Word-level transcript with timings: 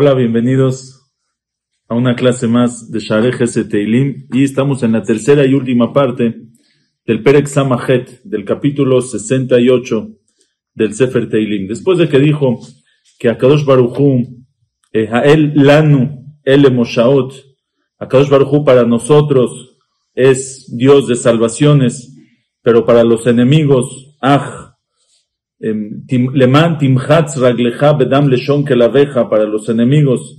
Hola, 0.00 0.14
bienvenidos 0.14 1.10
a 1.88 1.94
una 1.94 2.14
clase 2.14 2.46
más 2.46 2.90
de 2.90 3.00
Shareh 3.00 3.36
Teilim 3.68 4.28
y 4.32 4.44
estamos 4.44 4.82
en 4.82 4.92
la 4.92 5.02
tercera 5.02 5.44
y 5.44 5.54
última 5.54 5.92
parte 5.92 6.34
del 7.04 7.22
Perek 7.22 7.46
Samahet, 7.46 8.22
del 8.22 8.44
capítulo 8.44 9.00
68 9.00 10.08
del 10.74 10.94
Sefer 10.94 11.28
Teilim. 11.28 11.66
Después 11.66 11.98
de 11.98 12.08
que 12.08 12.20
dijo 12.20 12.60
que 13.18 13.28
Akadosh 13.28 13.64
Baruchu, 13.64 14.44
eh, 14.92 15.08
Hael 15.10 15.52
Lanu, 15.56 16.38
El 16.44 16.72
Moshaot, 16.72 17.34
Akadosh 17.98 18.28
Baruchu 18.28 18.64
para 18.64 18.84
nosotros 18.84 19.78
es 20.14 20.72
Dios 20.76 21.08
de 21.08 21.16
salvaciones, 21.16 22.17
pero 22.62 22.84
para 22.84 23.04
los 23.04 23.26
enemigos, 23.26 24.04
Ah, 24.20 24.68
Em, 25.60 26.04
Leman 26.34 26.78
timchatz 26.78 27.36
ragleja 27.36 27.92
bedam 27.92 28.28
leshon 28.28 28.64
que 28.64 28.76
la 28.76 28.84
abeja 28.84 29.28
para 29.28 29.44
los 29.44 29.68
enemigos. 29.68 30.38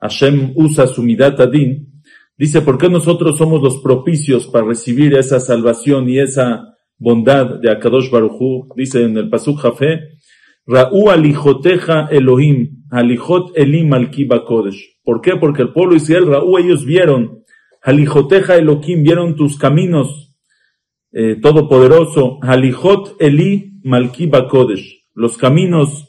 Hashem 0.00 0.52
usa 0.56 0.86
su 0.86 1.02
midat 1.02 1.40
adin. 1.40 2.02
Dice, 2.36 2.60
¿por 2.60 2.76
qué 2.76 2.88
nosotros 2.88 3.38
somos 3.38 3.62
los 3.62 3.78
propicios 3.78 4.46
para 4.46 4.66
recibir 4.66 5.14
esa 5.14 5.40
salvación 5.40 6.08
y 6.08 6.18
esa 6.20 6.76
bondad 6.98 7.58
de 7.60 7.70
Akadosh 7.70 8.10
Baruchu? 8.10 8.68
Dice 8.76 9.04
en 9.04 9.16
el 9.16 9.30
Pasuk 9.30 9.58
Jafé, 9.58 10.00
Ra'u 10.66 11.08
alijoteja 11.10 12.08
Elohim, 12.10 12.84
alijot 12.90 13.56
elim 13.56 13.92
alkiba 13.94 14.44
kodesh. 14.44 14.98
¿Por 15.02 15.22
qué? 15.22 15.36
Porque 15.36 15.62
el 15.62 15.72
pueblo 15.72 15.96
Israel, 15.96 16.26
Ra'u, 16.26 16.58
ellos 16.58 16.84
vieron, 16.84 17.42
alijoteja 17.82 18.56
Elohim, 18.56 19.02
vieron 19.02 19.34
tus 19.34 19.56
caminos, 19.56 20.27
eh, 21.18 21.34
todopoderoso, 21.42 22.38
alijot 22.42 23.16
eli 23.18 23.80
Malki 23.82 24.26
Bakodesh, 24.26 24.86
los 25.14 25.36
caminos, 25.36 26.06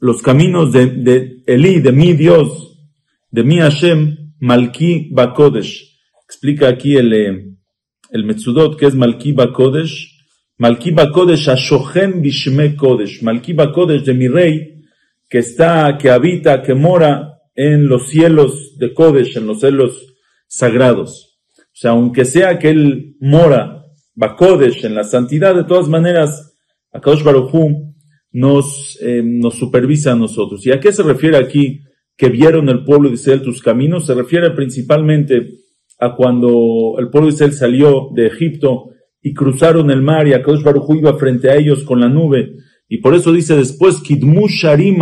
los 0.00 0.22
caminos 0.22 0.72
de, 0.72 0.86
de 0.86 1.42
Eli, 1.46 1.80
de 1.80 1.92
mi 1.92 2.14
Dios, 2.14 2.48
de 3.30 3.44
mi 3.44 3.58
Hashem, 3.58 4.32
Malki 4.40 5.10
Bakodesh. 5.12 5.72
Explica 6.24 6.68
aquí 6.68 6.96
el, 6.96 7.12
eh, 7.12 7.46
el 8.10 8.24
Metzudot, 8.24 8.78
que 8.78 8.86
es 8.86 8.94
Malki 8.94 9.32
Bakodesh. 9.32 9.94
Malki 10.56 10.92
Bakodesh, 10.92 11.48
Ashochem 11.48 12.22
Bishme 12.22 12.76
Kodesh. 12.76 13.22
Malki 13.22 13.52
Bakodesh 13.52 14.04
de 14.04 14.14
mi 14.14 14.28
rey, 14.28 14.84
que 15.28 15.38
está, 15.38 15.98
que 15.98 16.08
habita, 16.08 16.62
que 16.62 16.74
mora 16.74 17.40
en 17.54 17.88
los 17.88 18.08
cielos 18.08 18.78
de 18.78 18.94
Kodesh, 18.94 19.36
en 19.36 19.46
los 19.48 19.60
cielos 19.60 20.14
sagrados. 20.48 21.31
Sea, 21.82 21.90
aunque 21.90 22.24
sea 22.24 22.60
que 22.60 22.70
él 22.70 23.16
mora 23.18 23.86
Bakodesh, 24.14 24.84
en 24.84 24.94
la 24.94 25.02
santidad, 25.02 25.52
de 25.52 25.64
todas 25.64 25.88
maneras, 25.88 26.56
Akadosh 26.92 27.24
Baruchú 27.24 27.92
nos, 28.30 28.96
eh, 29.02 29.20
nos 29.24 29.54
supervisa 29.54 30.12
a 30.12 30.14
nosotros. 30.14 30.64
¿Y 30.64 30.70
a 30.70 30.78
qué 30.78 30.92
se 30.92 31.02
refiere 31.02 31.38
aquí 31.38 31.80
que 32.16 32.28
vieron 32.28 32.68
el 32.68 32.84
pueblo 32.84 33.08
de 33.08 33.16
Israel 33.16 33.42
tus 33.42 33.60
caminos? 33.60 34.06
Se 34.06 34.14
refiere 34.14 34.52
principalmente 34.52 35.44
a 35.98 36.14
cuando 36.14 36.94
el 37.00 37.10
pueblo 37.10 37.26
de 37.26 37.34
Israel 37.34 37.52
salió 37.52 38.10
de 38.14 38.28
Egipto 38.28 38.90
y 39.20 39.34
cruzaron 39.34 39.90
el 39.90 40.02
mar 40.02 40.28
y 40.28 40.34
Akadosh 40.34 40.62
Baruchú 40.62 40.94
iba 40.94 41.18
frente 41.18 41.50
a 41.50 41.56
ellos 41.56 41.82
con 41.82 41.98
la 41.98 42.08
nube. 42.08 42.52
Y 42.88 42.98
por 42.98 43.12
eso 43.12 43.32
dice 43.32 43.56
después, 43.56 44.00
Kidmu 44.02 44.46
Sharim. 44.46 45.00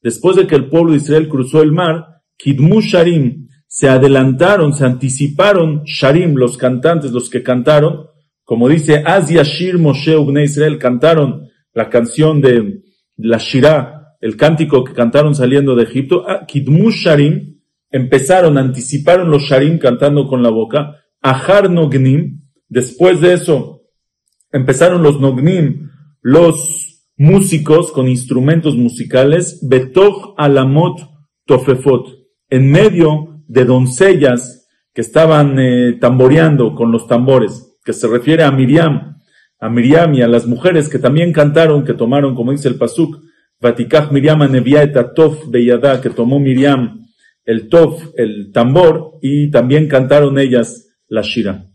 Después 0.00 0.36
de 0.36 0.46
que 0.46 0.54
el 0.54 0.68
pueblo 0.68 0.92
de 0.92 0.98
Israel 0.98 1.28
cruzó 1.28 1.60
el 1.60 1.72
mar, 1.72 2.04
Kidmu 2.38 2.80
Sharim, 2.82 3.48
se 3.72 3.88
adelantaron, 3.88 4.72
se 4.72 4.84
anticiparon, 4.84 5.84
Sharim, 5.84 6.34
los 6.34 6.58
cantantes, 6.58 7.12
los 7.12 7.30
que 7.30 7.44
cantaron, 7.44 8.08
como 8.42 8.68
dice, 8.68 9.04
Az 9.06 9.30
Yashir 9.30 9.78
Moshe 9.78 10.16
Ubne 10.16 10.42
Israel, 10.42 10.76
cantaron 10.76 11.48
la 11.72 11.88
canción 11.88 12.40
de 12.40 12.82
la 13.16 13.38
Shirah, 13.38 14.16
el 14.20 14.36
cántico 14.36 14.82
que 14.82 14.92
cantaron 14.92 15.36
saliendo 15.36 15.76
de 15.76 15.84
Egipto, 15.84 16.24
ah, 16.26 16.46
Kidmu 16.48 16.90
Sharim, 16.90 17.60
empezaron, 17.92 18.58
anticiparon 18.58 19.30
los 19.30 19.42
Sharim 19.42 19.78
cantando 19.78 20.26
con 20.26 20.42
la 20.42 20.50
boca, 20.50 20.96
Ahar 21.22 21.70
Nognim, 21.70 22.40
después 22.68 23.20
de 23.20 23.34
eso, 23.34 23.82
empezaron 24.50 25.04
los 25.04 25.20
Nognim, 25.20 25.90
los 26.22 27.04
músicos 27.16 27.92
con 27.92 28.08
instrumentos 28.08 28.74
musicales, 28.74 29.60
Betoch 29.62 30.34
Alamot 30.36 31.08
Tofefot, 31.46 32.08
en 32.48 32.68
medio 32.68 33.29
de 33.50 33.64
doncellas 33.64 34.68
que 34.94 35.00
estaban 35.00 35.58
eh, 35.58 35.98
tamboreando 36.00 36.76
con 36.76 36.92
los 36.92 37.08
tambores, 37.08 37.76
que 37.84 37.92
se 37.92 38.06
refiere 38.06 38.44
a 38.44 38.52
Miriam, 38.52 39.18
a 39.58 39.68
Miriam 39.68 40.14
y 40.14 40.22
a 40.22 40.28
las 40.28 40.46
mujeres 40.46 40.88
que 40.88 41.00
también 41.00 41.32
cantaron, 41.32 41.84
que 41.84 41.94
tomaron, 41.94 42.36
como 42.36 42.52
dice 42.52 42.68
el 42.68 42.76
Pasuk, 42.76 43.18
Vatikach 43.60 44.12
Miriam 44.12 44.42
Aneviaeta 44.42 45.12
Tof 45.14 45.48
Beyadá, 45.48 46.00
que 46.00 46.10
tomó 46.10 46.38
Miriam 46.38 47.04
el 47.44 47.68
Tof, 47.68 48.00
el 48.16 48.52
tambor, 48.52 49.18
y 49.20 49.50
también 49.50 49.88
cantaron 49.88 50.38
ellas 50.38 50.88
la 51.08 51.22
Shira. 51.22 51.66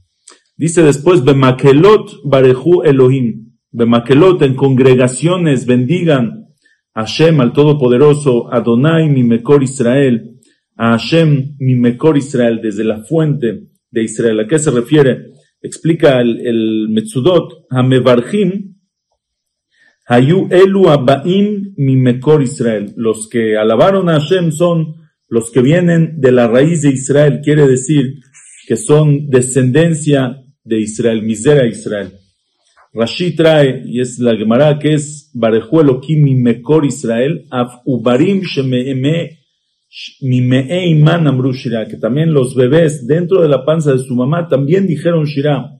Dice 0.55 0.81
después, 0.81 1.25
Bemakelot 1.25 2.21
Barehu 2.23 2.83
Elohim, 2.83 3.57
Bemakelot 3.71 4.41
en 4.43 4.55
congregaciones 4.55 5.65
bendigan 5.65 6.47
a 6.93 7.01
Hashem, 7.01 7.41
al 7.41 7.51
Todopoderoso, 7.51 8.53
Adonai, 8.53 9.09
mi 9.09 9.25
mejor 9.25 9.61
Israel, 9.61 10.34
a 10.77 10.97
Hashem, 10.97 11.55
mi 11.59 11.75
mejor 11.75 12.17
Israel, 12.17 12.59
desde 12.61 12.83
la 12.83 13.03
fuente 13.03 13.69
de 13.89 14.03
Israel. 14.03 14.39
¿A 14.41 14.47
qué 14.47 14.59
se 14.59 14.71
refiere? 14.71 15.31
Explica 15.61 16.19
el, 16.21 16.45
el 16.45 16.87
Metzudot, 16.89 17.65
Hamevarjim, 17.69 18.75
Hayu 20.07 20.47
Elu 20.51 20.89
Abaim, 20.89 21.73
mi 21.77 21.95
mejor 21.95 22.43
Israel. 22.43 22.93
Los 22.95 23.27
que 23.27 23.57
alabaron 23.57 24.09
a 24.09 24.19
Hashem 24.19 24.51
son 24.51 24.95
los 25.27 25.49
que 25.49 25.61
vienen 25.61 26.19
de 26.21 26.31
la 26.31 26.47
raíz 26.47 26.83
de 26.83 26.89
Israel, 26.89 27.39
quiere 27.43 27.67
decir 27.67 28.21
que 28.67 28.75
son 28.75 29.29
descendencia 29.29 30.43
de 30.63 30.79
Israel, 30.79 31.23
misera 31.23 31.65
Israel. 31.67 32.11
Rashi 32.93 33.35
trae, 33.35 33.81
y 33.85 33.99
es 33.99 34.19
la 34.19 34.35
Gemara, 34.35 34.77
que 34.79 34.93
es 34.93 35.31
Bareju 35.33 35.81
Elohim, 35.81 36.23
mi 36.23 36.35
mejor 36.35 36.85
Israel, 36.85 37.45
Af 37.49 37.81
Ubarim 37.85 38.41
Sheme'eme 38.41 39.44
Que 41.87 41.97
también 41.97 42.33
los 42.33 42.53
bebés 42.53 43.07
dentro 43.07 43.41
de 43.41 43.47
la 43.47 43.63
panza 43.63 43.93
de 43.93 43.99
su 43.99 44.13
mamá 44.13 44.47
también 44.47 44.87
dijeron 44.87 45.23
Shira, 45.25 45.71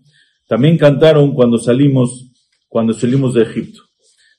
también 0.47 0.77
cantaron 0.77 1.33
cuando 1.33 1.57
salimos, 1.57 2.31
cuando 2.69 2.93
salimos 2.93 3.33
de 3.33 3.43
Egipto. 3.43 3.81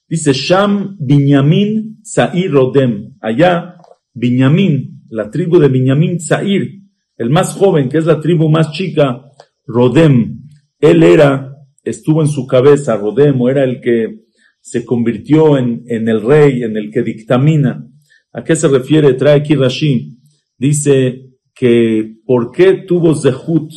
Dice 0.08 0.32
Sham 0.32 0.96
Binyamin 0.98 1.98
Sair 2.02 2.52
Rodem, 2.52 3.16
allá 3.20 3.76
Binyamin, 4.14 5.02
la 5.10 5.30
tribu 5.30 5.58
de 5.58 5.68
Binyamin 5.68 6.20
Sair, 6.20 6.82
el 7.18 7.30
más 7.30 7.54
joven, 7.54 7.88
que 7.88 7.98
es 7.98 8.06
la 8.06 8.20
tribu 8.20 8.48
más 8.48 8.72
chica, 8.72 9.24
Rodem, 9.66 10.48
él 10.78 11.02
era, 11.02 11.54
estuvo 11.82 12.22
en 12.22 12.28
su 12.28 12.46
cabeza, 12.46 12.96
Rodem, 12.96 13.40
o 13.40 13.48
era 13.48 13.64
el 13.64 13.80
que 13.80 14.26
se 14.60 14.84
convirtió 14.84 15.58
en, 15.58 15.82
en 15.86 16.08
el 16.08 16.22
rey, 16.22 16.62
en 16.62 16.76
el 16.76 16.90
que 16.90 17.02
dictamina. 17.02 17.86
¿A 18.36 18.44
qué 18.44 18.54
se 18.54 18.68
refiere? 18.68 19.14
Trae 19.14 19.40
aquí 19.40 19.54
Rashi. 19.54 20.18
Dice 20.58 21.30
que 21.54 22.16
por 22.26 22.52
qué 22.52 22.84
tuvo 22.86 23.14
Zehut, 23.14 23.72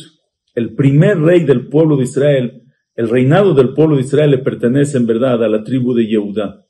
el 0.54 0.74
primer 0.74 1.18
rey 1.18 1.44
del 1.44 1.68
pueblo 1.68 1.96
de 1.96 2.04
Israel, 2.04 2.62
el 2.94 3.08
reinado 3.08 3.54
del 3.54 3.72
pueblo 3.72 3.96
de 3.96 4.02
Israel 4.02 4.32
le 4.32 4.38
pertenece 4.38 4.98
en 4.98 5.06
verdad 5.06 5.42
a 5.42 5.48
la 5.48 5.64
tribu 5.64 5.94
de 5.94 6.06
Yehudá. 6.06 6.66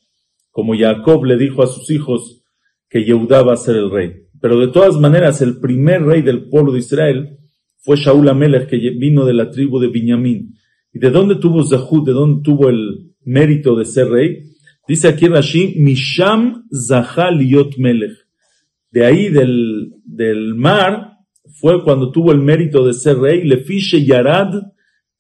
Como 0.53 0.79
Jacob 0.79 1.25
le 1.25 1.37
dijo 1.37 1.65
a 1.65 1.67
sus 1.67 1.91
hijos 1.91 2.45
que 2.89 3.03
Yehudá 3.03 3.43
va 3.43 3.55
a 3.55 3.57
ser 3.57 3.75
el 3.75 3.91
rey. 3.91 4.13
Pero 4.41 4.61
de 4.61 4.69
todas 4.69 4.95
maneras, 4.95 5.43
el 5.43 5.59
primer 5.59 6.05
rey 6.05 6.23
del 6.23 6.49
pueblo 6.49 6.71
de 6.71 6.79
Israel 6.79 7.39
fue 7.79 7.97
Shaul 7.97 8.29
Amelech, 8.29 8.69
que 8.69 8.77
vino 8.77 9.25
de 9.25 9.35
la 9.35 9.51
tribu 9.51 9.81
de 9.81 9.89
Binyamin. 9.89 10.55
¿Y 10.93 10.99
de 11.01 11.11
dónde 11.11 11.35
tuvo 11.35 11.65
Zehut? 11.65 12.07
¿De 12.07 12.13
dónde 12.13 12.43
tuvo 12.45 12.69
el 12.69 13.17
mérito 13.25 13.75
de 13.75 13.85
ser 13.85 14.11
rey? 14.11 14.45
Dice 14.91 15.07
aquí 15.07 15.29
Rashi, 15.29 15.75
Misham 15.77 16.65
Zahal 16.73 17.47
Yot 17.47 17.79
Melech. 17.79 18.27
De 18.91 19.07
ahí 19.07 19.29
del, 19.29 19.93
del 20.05 20.57
mar 20.57 21.13
fue 21.61 21.85
cuando 21.85 22.11
tuvo 22.11 22.33
el 22.33 22.41
mérito 22.41 22.85
de 22.85 22.93
ser 22.95 23.19
rey, 23.19 23.45
le 23.45 23.59
fiche 23.59 24.05
Yarad 24.05 24.53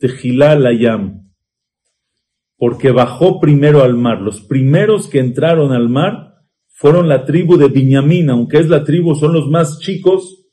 Layam. 0.00 1.22
Porque 2.56 2.90
bajó 2.90 3.38
primero 3.38 3.84
al 3.84 3.94
mar. 3.94 4.20
Los 4.20 4.40
primeros 4.40 5.06
que 5.06 5.20
entraron 5.20 5.70
al 5.70 5.88
mar 5.88 6.34
fueron 6.66 7.08
la 7.08 7.24
tribu 7.24 7.56
de 7.56 7.68
Binyamin, 7.68 8.28
aunque 8.28 8.58
es 8.58 8.68
la 8.68 8.82
tribu, 8.82 9.14
son 9.14 9.34
los 9.34 9.46
más 9.46 9.78
chicos. 9.78 10.48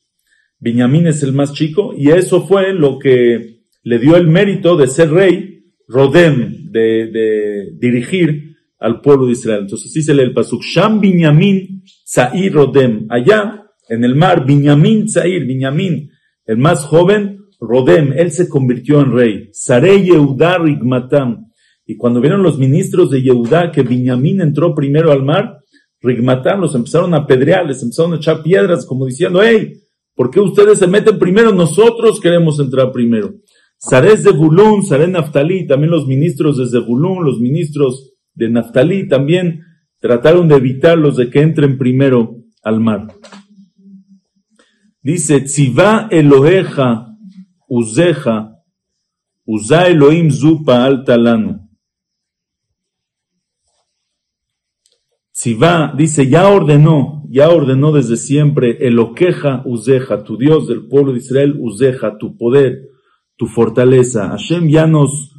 Binyamin 0.59 1.07
es 1.07 1.23
el 1.23 1.33
más 1.33 1.53
chico, 1.53 1.95
y 1.97 2.11
eso 2.11 2.45
fue 2.45 2.71
lo 2.71 2.99
que 2.99 3.61
le 3.81 3.97
dio 3.97 4.15
el 4.15 4.27
mérito 4.27 4.77
de 4.77 4.85
ser 4.85 5.09
rey, 5.09 5.73
Rodem, 5.87 6.69
de, 6.69 7.07
de 7.07 7.71
dirigir 7.79 8.56
al 8.79 9.01
pueblo 9.01 9.25
de 9.25 9.33
Israel. 9.33 9.61
Entonces 9.61 9.91
dice 9.91 10.11
el 10.11 10.33
Pasuk, 10.33 10.61
Sham 10.63 10.99
Binyamin 10.99 11.83
Zair 12.07 12.53
Rodem. 12.53 13.05
Allá, 13.09 13.63
en 13.89 14.03
el 14.03 14.15
mar, 14.15 14.45
Binyamin 14.45 15.09
Zair, 15.09 15.45
Binyamin, 15.45 16.09
el 16.45 16.57
más 16.57 16.85
joven, 16.85 17.37
Rodem, 17.59 18.13
él 18.13 18.31
se 18.31 18.47
convirtió 18.47 19.01
en 19.01 19.11
rey. 19.11 19.49
Sare 19.51 20.03
Yehudá 20.03 20.57
Rigmatam. 20.59 21.47
Y 21.85 21.97
cuando 21.97 22.21
vieron 22.21 22.43
los 22.43 22.59
ministros 22.59 23.09
de 23.09 23.21
Yehudá 23.21 23.71
que 23.71 23.81
Binyamin 23.81 24.41
entró 24.41 24.75
primero 24.75 25.11
al 25.11 25.23
mar, 25.23 25.57
Rigmatam 26.01 26.61
los 26.61 26.75
empezaron 26.75 27.13
a 27.13 27.25
pedrear, 27.25 27.65
les 27.65 27.81
empezaron 27.81 28.13
a 28.13 28.17
echar 28.17 28.43
piedras, 28.43 28.85
como 28.85 29.05
diciendo, 29.05 29.41
hey, 29.41 29.73
¿por 30.15 30.29
qué 30.29 30.39
ustedes 30.39 30.79
se 30.79 30.87
meten 30.87 31.17
primero? 31.17 31.51
Nosotros 31.51 32.19
queremos 32.19 32.59
entrar 32.59 32.91
primero. 32.91 33.33
Saré 33.77 34.17
Zebulun, 34.17 34.83
Saré 34.85 35.07
Naftali, 35.07 35.65
también 35.65 35.91
los 35.91 36.05
ministros 36.05 36.57
de 36.57 36.67
Zebulun, 36.69 37.23
los 37.23 37.39
ministros 37.39 38.13
de 38.37 38.49
Naftali 38.49 39.07
también 39.07 39.63
trataron 39.99 40.47
de 40.47 40.55
evitarlos 40.55 41.17
de 41.17 41.29
que 41.29 41.41
entren 41.41 41.77
primero 41.77 42.35
al 42.61 42.79
mar. 42.79 43.07
Dice, 45.01 45.41
Tziva 45.41 46.07
Eloheja, 46.11 47.07
Uzeja, 47.67 48.53
Uza 49.45 49.87
Elohim 49.87 50.29
Zupa 50.29 50.85
Altalanu. 50.85 51.67
Tziva 55.31 55.93
dice, 55.97 56.27
ya 56.27 56.47
ordenó, 56.49 57.23
ya 57.29 57.49
ordenó 57.49 57.91
desde 57.91 58.17
siempre, 58.17 58.87
Eloqueja 58.87 59.63
Uzeja, 59.65 60.23
tu 60.23 60.37
Dios 60.37 60.67
del 60.67 60.87
pueblo 60.87 61.13
de 61.13 61.19
Israel, 61.19 61.57
Uzeja, 61.59 62.17
tu 62.17 62.37
poder, 62.37 62.87
tu 63.35 63.47
fortaleza. 63.47 64.29
Hashem 64.29 64.67
ya 64.69 64.85
nos 64.85 65.33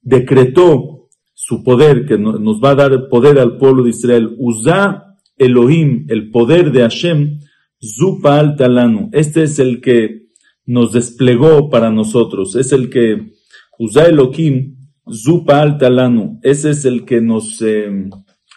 decretó 0.00 1.01
su 1.44 1.64
poder, 1.64 2.06
que 2.06 2.16
nos 2.18 2.60
va 2.60 2.70
a 2.70 2.74
dar 2.76 3.08
poder 3.08 3.40
al 3.40 3.56
pueblo 3.56 3.82
de 3.82 3.90
Israel. 3.90 4.36
Uza 4.38 5.16
Elohim, 5.36 6.06
el 6.08 6.30
poder 6.30 6.70
de 6.70 6.82
Hashem, 6.82 7.40
Zupa 7.84 8.38
al 8.38 8.54
Talanu. 8.54 9.10
Este 9.12 9.42
es 9.42 9.58
el 9.58 9.80
que 9.80 10.28
nos 10.66 10.92
desplegó 10.92 11.68
para 11.68 11.90
nosotros. 11.90 12.54
Es 12.54 12.70
el 12.70 12.88
que, 12.90 13.32
Uza 13.76 14.06
Elohim, 14.06 14.76
Zupa 15.12 15.60
al 15.60 15.78
Talanu. 15.78 16.38
Ese 16.44 16.70
es 16.70 16.84
el 16.84 17.04
que 17.04 17.20
nos, 17.20 17.60
eh, 17.60 17.90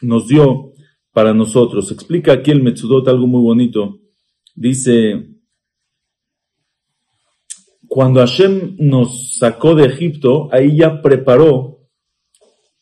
nos 0.04 0.28
dio 0.28 0.74
para 1.12 1.34
nosotros. 1.34 1.92
Explica 1.92 2.34
aquí 2.34 2.52
el 2.52 2.62
Metsudot 2.62 3.08
algo 3.08 3.26
muy 3.26 3.42
bonito. 3.42 4.00
Dice, 4.54 5.26
cuando 7.88 8.20
Hashem 8.20 8.76
nos 8.78 9.38
sacó 9.40 9.74
de 9.74 9.88
Egipto, 9.88 10.50
ahí 10.52 10.78
ya 10.78 11.02
preparó 11.02 11.75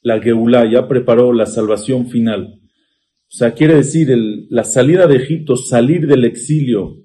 la 0.03 0.19
Geulah, 0.19 0.69
ya 0.69 0.87
preparó 0.87 1.33
la 1.33 1.45
salvación 1.45 2.07
final. 2.07 2.59
O 3.33 3.35
sea, 3.35 3.53
quiere 3.53 3.75
decir, 3.75 4.15
la 4.49 4.63
salida 4.63 5.07
de 5.07 5.15
Egipto, 5.15 5.55
salir 5.55 6.05
del 6.05 6.25
exilio 6.25 6.97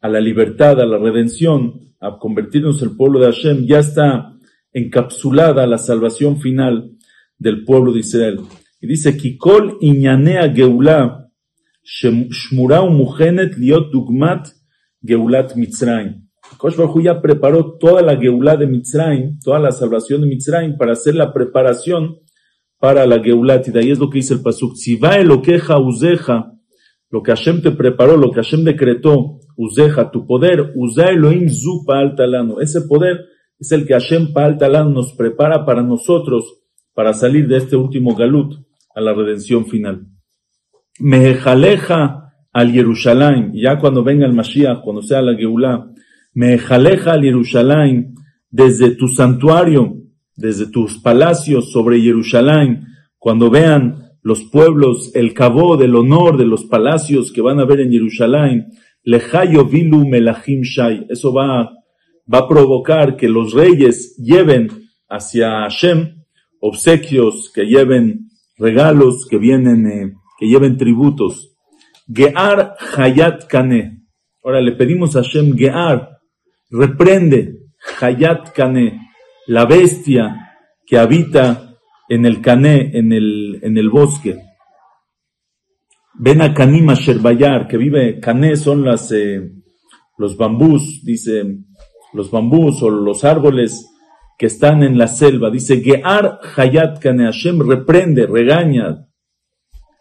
a 0.00 0.08
la 0.08 0.20
libertad, 0.20 0.80
a 0.80 0.86
la 0.86 0.98
redención, 0.98 1.94
a 1.98 2.18
convertirnos 2.18 2.80
en 2.80 2.90
el 2.90 2.96
pueblo 2.96 3.18
de 3.18 3.26
Hashem, 3.26 3.66
ya 3.66 3.80
está 3.80 4.36
encapsulada 4.72 5.66
la 5.66 5.78
salvación 5.78 6.40
final 6.40 6.92
del 7.38 7.64
pueblo 7.64 7.92
de 7.92 8.00
Israel. 8.00 8.40
Y 8.80 8.86
dice, 8.86 9.16
Kikol 9.16 9.78
iñanea 9.80 10.52
Geulah, 10.54 11.30
shmurau 11.82 12.90
mujenet 12.90 13.56
liot 13.56 13.90
dugmat 13.90 14.48
Geulat 15.00 15.56
Mitzrayim. 15.56 16.28
Kosh 16.58 16.76
ya 17.02 17.20
preparó 17.20 17.78
toda 17.78 18.02
la 18.02 18.16
Geulah 18.16 18.56
de 18.56 18.66
Mitzrayim, 18.66 19.38
toda 19.40 19.58
la 19.58 19.72
salvación 19.72 20.20
de 20.20 20.28
Mitzrayim 20.28 20.76
para 20.76 20.92
hacer 20.92 21.14
la 21.14 21.32
preparación 21.32 22.18
para 22.84 23.06
la 23.06 23.18
Geulat. 23.18 23.66
Y 23.66 23.90
es 23.90 23.98
lo 23.98 24.10
que 24.10 24.18
dice 24.18 24.34
el 24.34 24.42
Pasuk. 24.42 24.76
Si 24.76 24.96
va 24.96 25.16
el 25.16 25.40
queja 25.40 25.78
uzeja, 25.78 26.52
lo 27.08 27.22
que 27.22 27.30
Hashem 27.30 27.62
te 27.62 27.70
preparó, 27.70 28.18
lo 28.18 28.30
que 28.30 28.42
Hashem 28.42 28.62
decretó, 28.62 29.40
uzeja, 29.56 30.10
tu 30.10 30.26
poder, 30.26 30.70
uza 30.76 31.06
Elohim 31.06 31.48
zu 31.48 31.86
talano. 32.14 32.60
Ese 32.60 32.82
poder 32.82 33.20
es 33.58 33.72
el 33.72 33.86
que 33.86 33.94
Hashem 33.94 34.34
pa'al 34.34 34.58
talano 34.58 34.90
nos 34.90 35.14
prepara 35.14 35.64
para 35.64 35.82
nosotros, 35.82 36.44
para 36.92 37.14
salir 37.14 37.48
de 37.48 37.56
este 37.56 37.74
último 37.74 38.14
galut 38.14 38.52
a 38.94 39.00
la 39.00 39.14
redención 39.14 39.64
final. 39.64 40.06
Mejaleja 41.00 42.34
al 42.52 42.70
Jerusalén, 42.70 43.52
ya 43.54 43.78
cuando 43.78 44.04
venga 44.04 44.26
el 44.26 44.34
Mashiach, 44.34 44.82
cuando 44.82 45.00
sea 45.00 45.22
la 45.22 45.34
Geulah, 45.34 45.86
me 46.34 46.58
jaleja 46.58 47.14
al 47.14 47.22
Jerusalén 47.22 48.14
desde 48.50 48.90
tu 48.90 49.08
santuario, 49.08 50.03
desde 50.36 50.66
tus 50.66 50.98
palacios 50.98 51.70
sobre 51.72 52.00
Jerusalén, 52.00 52.86
cuando 53.18 53.50
vean 53.50 54.10
los 54.22 54.42
pueblos 54.44 55.10
el 55.14 55.34
cabo 55.34 55.76
del 55.76 55.94
honor 55.96 56.36
de 56.36 56.46
los 56.46 56.64
palacios 56.64 57.30
que 57.30 57.40
van 57.40 57.60
a 57.60 57.64
ver 57.64 57.80
en 57.80 57.90
Jerusalén, 57.90 58.66
lejayo 59.02 59.64
vilu 59.66 60.06
melachim 60.06 60.62
shai, 60.62 61.06
eso 61.08 61.32
va, 61.32 61.70
va 62.32 62.38
a 62.38 62.48
provocar 62.48 63.16
que 63.16 63.28
los 63.28 63.52
reyes 63.52 64.16
lleven 64.16 64.68
hacia 65.08 65.62
Hashem 65.62 66.24
obsequios, 66.60 67.52
que 67.54 67.66
lleven 67.66 68.30
regalos, 68.56 69.26
que 69.28 69.36
vienen, 69.36 69.86
eh, 69.86 70.12
que 70.38 70.46
lleven 70.46 70.78
tributos. 70.78 71.54
Gear 72.06 72.74
Hayat 72.96 73.46
Kane. 73.46 74.02
Ahora 74.42 74.62
le 74.62 74.72
pedimos 74.72 75.14
a 75.14 75.22
Hashem 75.22 75.56
Gear, 75.56 76.18
reprende 76.70 77.66
Hayat 78.00 78.52
Kane, 78.52 78.98
la 79.46 79.64
bestia 79.66 80.56
que 80.86 80.98
habita 80.98 81.76
en 82.08 82.26
el 82.26 82.40
Kane, 82.40 82.90
en 82.94 83.12
el, 83.12 83.60
en 83.62 83.76
el 83.76 83.90
bosque. 83.90 84.40
Ven 86.14 86.42
a 86.42 86.54
Kanima 86.54 86.94
Sherbayar, 86.94 87.66
que 87.66 87.76
vive, 87.76 88.20
Kane 88.20 88.56
son 88.56 88.84
las, 88.84 89.10
eh, 89.12 89.50
los 90.18 90.36
bambús, 90.36 91.02
dice, 91.04 91.44
los 92.12 92.30
bambús 92.30 92.82
o 92.82 92.90
los 92.90 93.24
árboles 93.24 93.90
que 94.38 94.46
están 94.46 94.82
en 94.82 94.96
la 94.96 95.08
selva. 95.08 95.50
Dice, 95.50 95.80
Gear 95.80 96.40
Hayat 96.56 97.00
Kane, 97.00 97.24
Hashem 97.24 97.60
reprende, 97.68 98.26
regaña, 98.26 99.08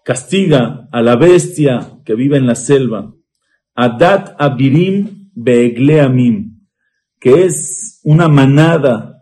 castiga 0.04 0.88
a 0.92 1.02
la 1.02 1.16
bestia 1.16 2.00
que 2.06 2.16
vive 2.16 2.38
en 2.38 2.46
la 2.46 2.56
selva. 2.56 3.14
Adat 3.76 4.36
Abirim 4.38 5.32
Beegleamim 5.34 6.54
que 7.24 7.46
es 7.46 8.02
una 8.04 8.28
manada 8.28 9.13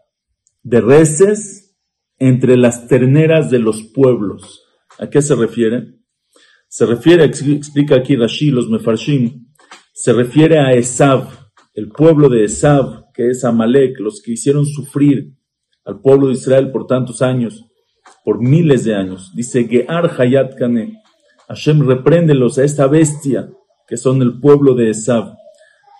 de 0.63 0.81
reses 0.81 1.75
entre 2.17 2.57
las 2.57 2.87
terneras 2.87 3.49
de 3.49 3.59
los 3.59 3.83
pueblos. 3.83 4.63
¿A 4.99 5.09
qué 5.09 5.21
se 5.21 5.35
refiere? 5.35 5.95
Se 6.67 6.85
refiere, 6.85 7.25
explica 7.25 7.95
aquí 7.95 8.15
Rashi, 8.15 8.51
los 8.51 8.69
Mefarshim, 8.69 9.47
se 9.93 10.13
refiere 10.13 10.59
a 10.59 10.73
Esav, 10.73 11.27
el 11.73 11.89
pueblo 11.89 12.29
de 12.29 12.45
Esav, 12.45 13.11
que 13.13 13.29
es 13.29 13.43
Amalek, 13.43 13.99
los 13.99 14.21
que 14.21 14.31
hicieron 14.33 14.65
sufrir 14.65 15.33
al 15.83 15.99
pueblo 15.99 16.27
de 16.27 16.33
Israel 16.33 16.71
por 16.71 16.87
tantos 16.87 17.21
años, 17.21 17.65
por 18.23 18.41
miles 18.41 18.83
de 18.83 18.95
años. 18.95 19.31
Dice 19.35 19.67
Gear 19.67 20.11
Hayat 20.17 20.55
Kane, 20.57 21.01
Hashem 21.47 21.85
repréndelos 21.85 22.57
a 22.57 22.63
esta 22.63 22.87
bestia 22.87 23.49
que 23.87 23.97
son 23.97 24.21
el 24.21 24.39
pueblo 24.39 24.73
de 24.73 24.91
Esav. 24.91 25.35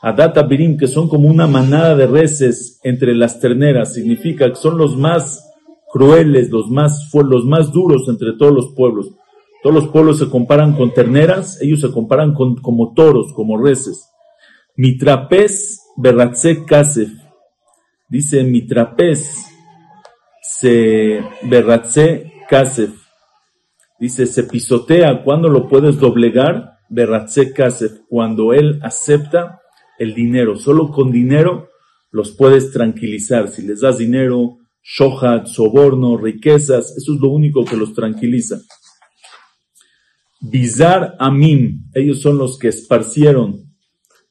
Adat 0.01 0.38
Abirim, 0.38 0.77
que 0.77 0.88
son 0.88 1.08
como 1.08 1.29
una 1.29 1.46
manada 1.46 1.96
de 1.96 2.08
reses 2.08 2.79
entre 2.84 3.13
las 3.13 3.39
terneras, 3.39 3.93
significa 3.93 4.50
que 4.50 4.55
son 4.55 4.77
los 4.77 4.98
más 4.98 5.48
crueles, 5.91 6.50
los 6.50 6.70
más, 6.70 7.12
los 7.13 7.46
más 7.46 7.72
duros 7.72 8.08
entre 8.08 8.34
todos 8.34 8.53
los 8.53 8.74
pueblos. 8.74 9.12
Todos 9.62 9.75
los 9.75 9.88
pueblos 9.89 10.17
se 10.17 10.29
comparan 10.29 10.75
con 10.75 10.91
terneras, 10.91 11.62
ellos 11.62 11.81
se 11.81 11.91
comparan 11.91 12.34
con, 12.34 12.55
como 12.55 12.93
toros, 12.93 13.31
como 13.34 13.62
reses. 13.62 14.10
Mitrapez 14.75 15.81
Berratze 15.98 16.65
Kasef. 16.65 17.12
Dice 18.10 18.43
Mitrapez 18.43 19.46
se 20.41 21.24
Berratze 21.43 22.34
Kasef. 22.50 22.91
Dice, 24.00 24.25
se 24.25 24.43
pisotea. 24.46 25.24
¿Cuándo 25.24 25.48
lo 25.48 25.67
puedes 25.67 26.00
doblegar? 26.00 26.79
Berratze 26.89 27.53
Kasef. 27.53 28.00
Cuando 28.10 28.53
él 28.53 28.79
acepta 28.81 29.61
el 30.01 30.15
dinero. 30.15 30.58
Solo 30.58 30.91
con 30.91 31.12
dinero 31.12 31.70
los 32.10 32.31
puedes 32.31 32.72
tranquilizar. 32.72 33.50
Si 33.50 33.62
les 33.62 33.81
das 33.81 34.00
dinero, 34.00 34.58
shohat, 34.84 35.46
soborno, 35.46 36.17
riquezas, 36.17 36.98
eso 36.98 37.13
es 37.13 37.20
lo 37.20 37.29
único 37.29 37.63
que 37.63 37.77
los 37.77 37.93
tranquiliza. 37.93 38.60
Bizar 40.41 41.15
Amim, 41.20 41.91
ellos 41.93 42.20
son 42.20 42.39
los 42.39 42.58
que 42.58 42.70
esparcieron. 42.70 43.75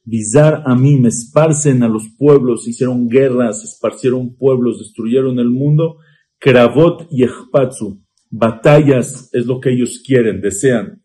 Bizar 0.04 0.64
Amim, 0.66 1.06
esparcen 1.06 1.84
a 1.84 1.88
los 1.88 2.08
pueblos, 2.18 2.66
hicieron 2.66 3.08
guerras, 3.08 3.62
esparcieron 3.62 4.34
pueblos, 4.34 4.80
destruyeron 4.80 5.38
el 5.38 5.50
mundo. 5.50 5.98
Kravot 6.40 7.06
y 7.12 7.22
Ejpatsu, 7.22 8.02
batallas 8.28 9.30
es 9.32 9.46
lo 9.46 9.60
que 9.60 9.70
ellos 9.70 10.02
quieren, 10.04 10.40
desean. 10.40 11.04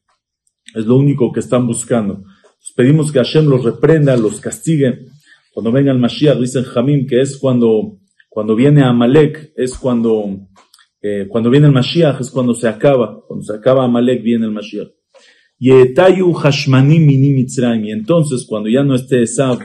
Es 0.74 0.88
lo 0.88 0.95
único 0.95 1.31
que 1.31 1.41
están 1.41 1.67
buscando 1.67 2.24
pedimos 2.74 3.12
que 3.12 3.19
Hashem 3.19 3.45
los 3.45 3.63
reprenda, 3.63 4.15
los 4.17 4.39
castigue. 4.39 5.07
Cuando 5.53 5.72
venga 5.72 5.91
el 5.91 6.00
Mashiach, 6.00 6.38
dicen 6.38 6.63
Jamim, 6.63 7.05
que 7.07 7.22
es 7.22 7.38
cuando, 7.38 8.00
cuando 8.29 8.55
viene 8.55 8.84
Amalek, 8.84 9.53
es 9.55 9.77
cuando, 9.77 10.48
eh, 11.01 11.27
cuando 11.29 11.50
viene 11.50 11.67
el 11.67 11.74
Mashiach, 11.74 12.19
es 12.22 12.31
cuando 12.31 12.53
se 12.53 12.67
acaba. 12.67 13.22
Cuando 13.27 13.45
se 13.45 13.53
acaba 13.53 13.86
Amalek, 13.86 14.22
viene 14.24 14.45
el 14.45 14.51
Mashiach. 14.51 14.89
Y 15.57 15.72
entonces, 17.91 18.45
cuando 18.48 18.69
ya 18.69 18.84
no 18.84 18.95
esté 18.95 19.22
Esab, 19.22 19.60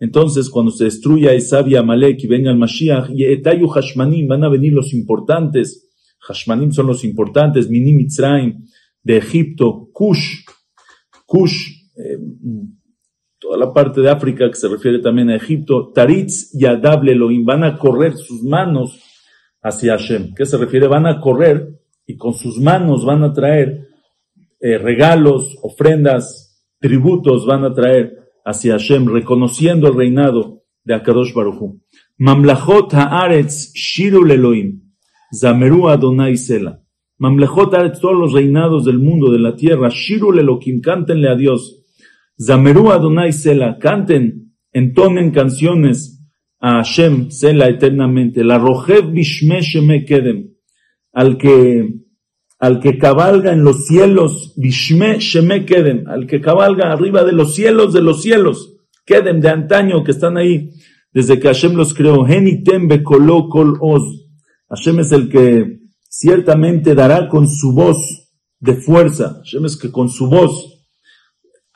Entonces, 0.00 0.48
cuando 0.48 0.70
se 0.70 0.84
destruya 0.84 1.32
Esab 1.32 1.68
y 1.68 1.74
Amalek 1.74 2.22
y 2.22 2.26
venga 2.28 2.50
el 2.50 2.56
Mashiach, 2.56 3.10
y 3.14 3.24
Etayu 3.24 3.66
Hashmanim, 3.66 4.28
van 4.28 4.44
a 4.44 4.48
venir 4.48 4.72
los 4.72 4.94
importantes. 4.94 5.90
Hashmanim 6.20 6.72
son 6.72 6.86
los 6.86 7.04
importantes, 7.04 7.68
Minim 7.68 7.96
Mitzrayim, 7.96 8.64
de 9.02 9.16
Egipto, 9.16 9.88
Kush, 9.92 10.44
Kush, 11.26 11.77
eh, 11.98 12.18
toda 13.38 13.56
la 13.56 13.72
parte 13.72 14.00
de 14.00 14.10
África 14.10 14.48
que 14.48 14.56
se 14.56 14.68
refiere 14.68 14.98
también 15.00 15.30
a 15.30 15.36
Egipto, 15.36 15.92
Taritz 15.94 16.54
y 16.54 16.66
Adable 16.66 17.12
Elohim, 17.12 17.44
van 17.44 17.64
a 17.64 17.78
correr 17.78 18.16
sus 18.16 18.42
manos 18.42 19.00
hacia 19.62 19.96
Hashem. 19.96 20.34
¿Qué 20.34 20.46
se 20.46 20.56
refiere? 20.56 20.88
Van 20.88 21.06
a 21.06 21.20
correr 21.20 21.68
y 22.06 22.16
con 22.16 22.34
sus 22.34 22.58
manos 22.58 23.04
van 23.04 23.22
a 23.22 23.32
traer 23.32 23.88
eh, 24.60 24.78
regalos, 24.78 25.56
ofrendas, 25.62 26.64
tributos, 26.80 27.46
van 27.46 27.64
a 27.64 27.72
traer 27.72 28.18
hacia 28.44 28.72
Hashem, 28.72 29.06
reconociendo 29.06 29.88
el 29.88 29.94
reinado 29.94 30.62
de 30.84 30.94
Akadosh 30.94 31.32
Baruchu. 31.34 31.80
Mamlachot 32.16 32.94
haaretz 32.94 33.72
shirul 33.74 34.30
Elohim, 34.30 34.80
zameru 35.32 35.88
Adonai 35.88 36.36
Sela. 36.36 36.82
Mamlechot 37.18 37.74
haaretz, 37.74 38.00
todos 38.00 38.18
los 38.18 38.32
reinados 38.32 38.84
del 38.84 38.98
mundo, 38.98 39.30
de 39.30 39.38
la 39.38 39.54
tierra, 39.54 39.90
shirul 39.90 40.38
Elohim, 40.38 40.80
cántenle 40.80 41.28
a 41.28 41.36
Dios. 41.36 41.84
Zameru 42.40 42.90
Adonai 42.90 43.32
Sela, 43.32 43.78
canten, 43.78 44.54
entonen 44.72 45.30
canciones 45.30 46.24
a 46.60 46.76
Hashem, 46.76 47.30
Sela 47.30 47.68
eternamente. 47.68 48.44
La 48.44 48.58
rojev 48.58 49.12
bishme 49.12 49.60
sheme 49.60 50.04
kedem, 50.04 50.50
al 51.12 51.36
que 51.36 52.08
al 52.58 52.80
que 52.80 52.98
cabalga 52.98 53.52
en 53.52 53.62
los 53.62 53.86
cielos, 53.86 54.52
Bishme 54.56 55.18
Sheme 55.20 55.64
Kedem, 55.64 56.08
al 56.08 56.26
que 56.26 56.40
cabalga 56.40 56.92
arriba 56.92 57.24
de 57.24 57.32
los 57.32 57.54
cielos 57.54 57.92
de 57.92 58.02
los 58.02 58.22
cielos, 58.22 58.74
Kedem 59.04 59.40
de 59.40 59.48
antaño 59.48 60.02
que 60.02 60.10
están 60.10 60.36
ahí, 60.36 60.70
desde 61.12 61.38
que 61.38 61.48
Hashem 61.48 61.74
los 61.74 61.94
creó, 61.94 62.24
Genitem 62.24 62.88
Bekolo 62.88 63.48
Kol 63.48 63.78
Oz. 63.80 64.26
Hashem 64.68 65.00
es 65.00 65.12
el 65.12 65.28
que 65.30 65.78
ciertamente 66.08 66.94
dará 66.94 67.28
con 67.28 67.48
su 67.48 67.72
voz 67.72 68.28
de 68.58 68.74
fuerza. 68.74 69.36
Hashem 69.44 69.64
es 69.64 69.76
que 69.76 69.90
con 69.90 70.08
su 70.08 70.28
voz 70.28 70.77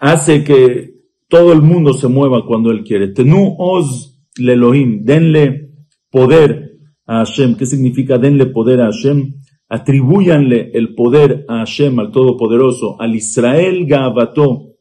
hace 0.03 0.45
que 0.45 0.93
todo 1.29 1.53
el 1.53 1.63
mundo 1.63 1.95
se 1.95 2.09
mueva 2.09 2.45
cuando 2.45 2.71
él 2.71 2.85
quiere. 2.85 3.09
Tenu 3.09 3.55
Oz 3.59 4.23
Lelohim, 4.37 5.05
denle 5.05 5.71
poder 6.11 6.79
a 7.07 7.25
Hashem. 7.25 7.57
¿Qué 7.57 7.65
significa 7.65 8.19
denle 8.19 8.47
poder 8.47 8.81
a 8.83 8.87
Hashem? 8.87 9.41
atribúyanle 9.73 10.71
el 10.75 10.95
poder 10.95 11.47
a 11.49 11.61
Hashem, 11.61 11.99
al 11.99 12.13
Todopoderoso, 12.13 13.01
al 13.01 13.15
Israel 13.15 13.87
Gavato, 13.87 14.75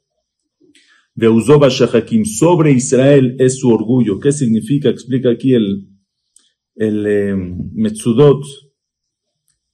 de 1.15 1.29
Uzoba 1.29 1.69
Shahakim, 1.69 2.25
sobre 2.25 2.73
Israel 2.73 3.37
es 3.39 3.57
su 3.57 3.69
orgullo. 3.69 4.19
¿Qué 4.19 4.33
significa? 4.33 4.89
Explica 4.89 5.29
aquí 5.29 5.53
el, 5.53 5.87
el 6.75 7.05
eh. 7.07 7.35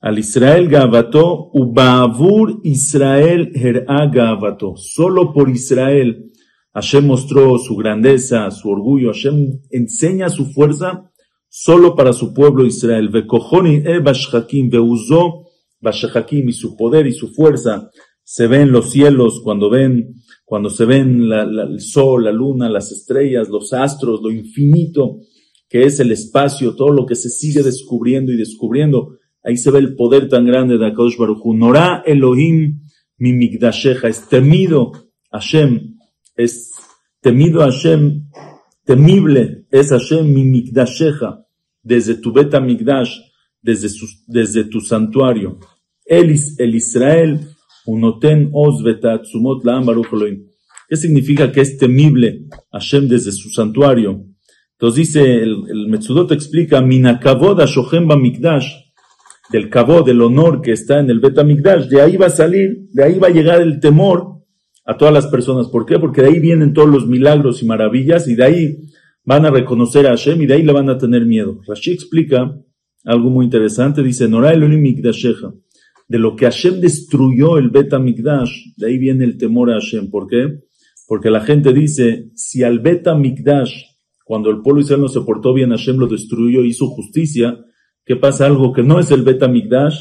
Al 0.07 0.19
Israel 0.19 0.69
Gavato, 0.69 1.51
Ubavur 1.53 2.61
Israel 2.63 3.51
Her'a 3.53 4.05
Gavato. 4.05 4.77
Solo 4.77 5.33
por 5.33 5.49
Israel 5.49 6.31
Hashem 6.73 7.05
mostró 7.05 7.57
su 7.57 7.75
grandeza, 7.75 8.49
su 8.51 8.69
orgullo. 8.69 9.11
Hashem 9.11 9.59
enseña 9.69 10.29
su 10.29 10.45
fuerza 10.45 11.11
solo 11.49 11.93
para 11.93 12.13
su 12.13 12.33
pueblo 12.33 12.65
Israel. 12.65 13.09
Vekojoni 13.09 13.81
e 13.83 13.99
Bashhakim, 13.99 14.69
Veuzó 14.69 15.47
Bashhakim 15.81 16.47
y 16.47 16.53
su 16.53 16.77
poder 16.77 17.05
y 17.05 17.11
su 17.11 17.27
fuerza 17.33 17.91
se 18.23 18.47
ven 18.47 18.71
los 18.71 18.89
cielos 18.91 19.41
cuando 19.43 19.69
ven, 19.69 20.13
cuando 20.45 20.69
se 20.69 20.85
ven 20.85 21.29
el 21.29 21.81
sol, 21.81 22.23
la 22.23 22.31
luna, 22.31 22.69
las 22.69 22.93
estrellas, 22.93 23.49
los 23.49 23.73
astros, 23.73 24.21
lo 24.23 24.31
infinito 24.31 25.17
que 25.67 25.83
es 25.83 25.99
el 25.99 26.13
espacio, 26.13 26.77
todo 26.77 26.93
lo 26.93 27.05
que 27.05 27.15
se 27.15 27.29
sigue 27.29 27.61
descubriendo 27.61 28.31
y 28.31 28.37
descubriendo. 28.37 29.16
Ahí 29.47 29.55
se 29.55 29.71
ve 29.71 29.79
el 29.79 29.95
poder 29.95 30.27
tan 30.27 30.45
grande 30.45 30.77
de 30.77 30.85
Akadosh 30.87 31.17
Baruch 31.17 31.39
Hu. 31.41 31.55
Elohim 32.05 32.81
mi 33.17 33.31
migdasheja, 33.31 34.09
es 34.09 34.27
temido 34.27 34.91
Hashem, 35.31 35.95
es 36.35 36.73
temido 37.21 37.61
Hashem, 37.61 38.27
temible 38.83 39.65
es 39.71 39.91
Hashem 39.91 40.33
mi 40.33 40.43
migdasheja 40.43 41.45
desde 41.81 42.15
tu 42.15 42.33
beta 42.33 42.59
migdash, 42.59 43.19
desde, 43.61 44.65
tu 44.65 44.81
santuario. 44.81 45.59
El, 46.05 46.37
el 46.57 46.75
Israel, 46.75 47.39
unoten 47.85 48.49
os 48.51 48.83
betatzumot 48.83 49.63
la 49.63 49.81
¿Qué 50.89 50.97
significa 50.97 51.53
que 51.53 51.61
es 51.61 51.77
temible 51.77 52.47
Hashem 52.73 53.07
desde 53.07 53.31
su 53.31 53.49
santuario? 53.49 54.25
Entonces 54.73 55.07
dice, 55.07 55.41
el, 55.41 55.87
Metzudot 55.87 56.33
explica, 56.33 56.81
minakavod 56.81 57.61
ashochem 57.61 58.07
migdash, 58.07 58.86
del 59.51 59.69
cabo 59.69 60.01
del 60.01 60.21
honor 60.21 60.61
que 60.61 60.71
está 60.71 60.99
en 60.99 61.09
el 61.09 61.19
beta 61.19 61.43
migdash, 61.43 61.87
de 61.87 62.01
ahí 62.01 62.17
va 62.17 62.27
a 62.27 62.31
salir, 62.31 62.87
de 62.91 63.03
ahí 63.03 63.17
va 63.17 63.27
a 63.27 63.31
llegar 63.31 63.61
el 63.61 63.79
temor 63.79 64.43
a 64.85 64.97
todas 64.97 65.13
las 65.13 65.27
personas. 65.27 65.67
¿Por 65.67 65.85
qué? 65.85 65.99
Porque 65.99 66.21
de 66.21 66.29
ahí 66.29 66.39
vienen 66.39 66.73
todos 66.73 66.89
los 66.89 67.07
milagros 67.07 67.61
y 67.61 67.65
maravillas 67.65 68.27
y 68.27 68.35
de 68.35 68.43
ahí 68.43 68.77
van 69.23 69.45
a 69.45 69.51
reconocer 69.51 70.07
a 70.07 70.11
Hashem 70.11 70.41
y 70.41 70.45
de 70.45 70.53
ahí 70.55 70.63
le 70.63 70.71
van 70.71 70.89
a 70.89 70.97
tener 70.97 71.25
miedo. 71.25 71.59
Rashi 71.67 71.91
explica 71.91 72.57
algo 73.03 73.29
muy 73.29 73.45
interesante, 73.45 74.01
dice, 74.01 74.27
Nora 74.27 74.51
de 74.51 76.19
lo 76.19 76.35
que 76.35 76.45
Hashem 76.45 76.79
destruyó 76.79 77.57
el 77.57 77.69
Bet 77.69 77.93
Mikdash, 77.97 78.75
de 78.77 78.87
ahí 78.87 78.97
viene 78.97 79.25
el 79.25 79.37
temor 79.37 79.69
a 79.71 79.73
Hashem. 79.75 80.09
¿Por 80.09 80.27
qué? 80.27 80.59
Porque 81.07 81.29
la 81.29 81.41
gente 81.41 81.73
dice, 81.73 82.31
si 82.35 82.63
al 82.63 82.79
Bet 82.79 83.07
Mikdash, 83.13 83.73
cuando 84.23 84.49
el 84.49 84.61
pueblo 84.61 84.81
israelí 84.81 85.03
no 85.03 85.09
se 85.09 85.21
portó 85.21 85.53
bien, 85.53 85.71
Hashem 85.71 85.97
lo 85.97 86.07
destruyó, 86.07 86.63
hizo 86.63 86.87
justicia, 86.87 87.57
¿qué 88.07 88.15
pasa? 88.15 88.47
Algo 88.47 88.73
que 88.73 88.81
no 88.81 88.99
es 88.99 89.11
el 89.11 89.21
Bet 89.21 89.47
Mikdash, 89.47 89.99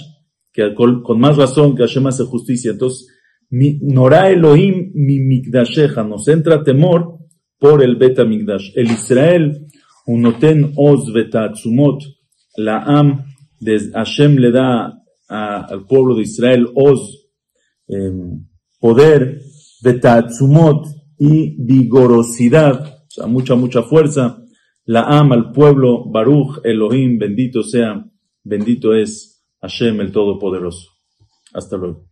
que 0.53 0.75
con, 0.75 1.03
más 1.19 1.37
razón 1.37 1.75
que 1.75 1.83
Hashem 1.83 2.07
hace 2.07 2.25
justicia. 2.25 2.71
Entonces, 2.71 3.09
Nora 3.51 4.31
Elohim 4.31 4.93
mi 4.95 5.19
Mikdasheja, 5.19 6.03
nos 6.03 6.27
entra 6.29 6.63
temor 6.65 7.19
por 7.59 7.83
el 7.83 7.97
Bet 7.97 8.19
Amigdash. 8.19 8.71
El 8.75 8.87
Israel, 8.87 9.67
unoten 10.07 10.73
oz 10.77 11.13
betatzumot, 11.13 12.03
la 12.57 12.79
am, 12.79 13.25
de 13.61 13.91
Hashem 13.93 14.37
le 14.37 14.51
da 14.53 15.03
al 15.29 15.87
pueblo 15.87 16.15
de 16.15 16.23
Israel 16.23 16.69
oz, 16.75 17.29
em, 17.89 18.47
poder, 18.79 19.41
betatzumot 19.83 20.87
y 21.19 21.57
vigorosidad, 21.65 22.85
o 22.87 23.11
sea, 23.11 23.27
mucha, 23.27 23.55
mucha 23.57 23.83
fuerza. 23.83 24.43
La 24.89 25.03
am 25.03 25.33
al 25.33 25.51
pueblo, 25.51 26.05
Baruch 26.05 26.61
Elohim, 26.63 27.19
bendito 27.19 27.65
sea, 27.65 28.05
bendito 28.45 28.95
es 28.95 29.45
Hashem 29.61 30.01
el 30.01 30.13
Todopoderoso. 30.13 30.91
Hasta 31.53 31.77
luego. 31.77 32.07